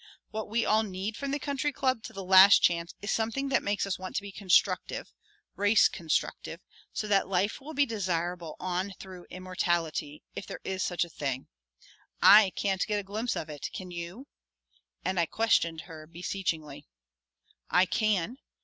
What 0.31 0.49
we 0.49 0.65
all 0.65 0.81
need 0.81 1.15
from 1.15 1.29
the 1.29 1.37
Country 1.37 1.71
Club 1.71 2.01
to 2.05 2.11
the 2.11 2.23
Last 2.23 2.63
Chance 2.63 2.95
is 3.03 3.11
something 3.11 3.49
that 3.49 3.61
makes 3.61 3.85
us 3.85 3.99
want 3.99 4.15
to 4.15 4.23
be 4.23 4.31
constructive, 4.31 5.13
race 5.55 5.87
constructive, 5.87 6.59
so 6.91 7.07
that 7.07 7.27
life 7.27 7.61
will 7.61 7.75
be 7.75 7.85
desirable 7.85 8.55
on 8.59 8.93
through 8.99 9.27
immortality, 9.29 10.23
if 10.35 10.47
there 10.47 10.59
is 10.63 10.81
such 10.81 11.05
a 11.05 11.09
thing. 11.09 11.49
I 12.19 12.49
can't 12.55 12.83
get 12.87 12.99
a 12.99 13.03
glimpse 13.03 13.35
of 13.35 13.47
it. 13.47 13.69
Can 13.73 13.91
you?" 13.91 14.25
and 15.05 15.19
I 15.19 15.27
questioned 15.27 15.81
her 15.81 16.07
beseechingly. 16.07 16.87
"I 17.69 17.85
can. 17.85 18.37